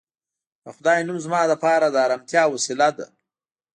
د 0.63 0.65
خدای 0.75 0.99
نوم 1.07 1.17
زما 1.25 1.41
لپاره 1.51 1.85
د 1.89 1.95
ارامتیا 2.05 2.43
وسیله 2.49 2.89
ده 2.97 3.05